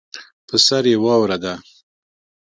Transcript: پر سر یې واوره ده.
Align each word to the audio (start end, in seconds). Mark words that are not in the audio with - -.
پر 0.47 0.57
سر 0.67 0.83
یې 0.91 0.95
واوره 1.03 1.37
ده. 1.43 1.53